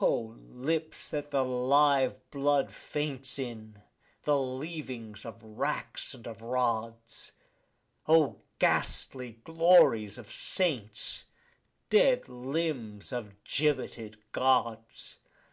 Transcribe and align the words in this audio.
O 0.00 0.34
lips 0.50 1.06
that 1.08 1.30
the 1.30 1.44
live 1.44 2.28
blood 2.32 2.72
faints 2.74 3.38
in, 3.38 3.80
the 4.24 4.36
leavings 4.36 5.24
of 5.24 5.40
racks 5.40 6.12
and 6.14 6.26
rods! 6.40 7.30
O 8.08 8.40
ghastly 8.58 9.38
glories 9.44 10.18
of 10.18 10.32
saints, 10.32 11.26
dead 11.90 12.28
limbs 12.28 13.12
of 13.12 13.32
gibbeted 13.44 14.16
Gods! 14.32 15.18